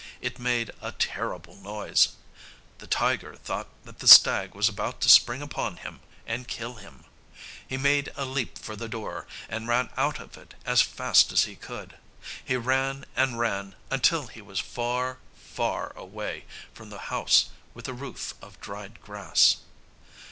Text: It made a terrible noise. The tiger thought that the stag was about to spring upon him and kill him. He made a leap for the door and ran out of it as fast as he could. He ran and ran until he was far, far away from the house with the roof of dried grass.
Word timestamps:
It 0.19 0.39
made 0.39 0.71
a 0.81 0.93
terrible 0.93 1.55
noise. 1.57 2.13
The 2.79 2.87
tiger 2.87 3.35
thought 3.35 3.67
that 3.85 3.99
the 3.99 4.07
stag 4.07 4.55
was 4.55 4.67
about 4.67 4.99
to 5.01 5.09
spring 5.09 5.43
upon 5.43 5.77
him 5.77 5.99
and 6.25 6.47
kill 6.47 6.73
him. 6.77 7.03
He 7.67 7.77
made 7.77 8.11
a 8.15 8.25
leap 8.25 8.57
for 8.57 8.75
the 8.75 8.89
door 8.89 9.27
and 9.47 9.67
ran 9.67 9.91
out 9.97 10.19
of 10.19 10.37
it 10.37 10.55
as 10.65 10.81
fast 10.81 11.31
as 11.31 11.43
he 11.43 11.55
could. 11.55 11.99
He 12.43 12.55
ran 12.57 13.05
and 13.15 13.37
ran 13.37 13.75
until 13.91 14.25
he 14.25 14.41
was 14.41 14.59
far, 14.59 15.19
far 15.35 15.95
away 15.95 16.45
from 16.73 16.89
the 16.89 16.97
house 17.13 17.51
with 17.75 17.85
the 17.85 17.93
roof 17.93 18.33
of 18.41 18.59
dried 18.59 19.01
grass. 19.01 19.57